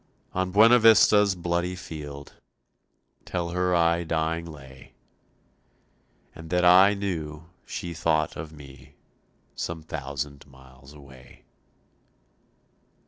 On 0.33 0.49
Buena 0.49 0.79
Vista's 0.79 1.35
bloody 1.35 1.75
field 1.75 2.33
Tell 3.23 3.49
her 3.51 3.75
I 3.75 4.03
dying 4.03 4.45
lay, 4.47 4.93
And 6.33 6.49
that 6.49 6.65
I 6.65 6.95
knew 6.95 7.51
she 7.67 7.93
thought 7.93 8.35
of 8.35 8.51
me 8.51 8.95
Some 9.53 9.83
thousand 9.83 10.47
miles 10.47 10.91
away." 10.93 11.43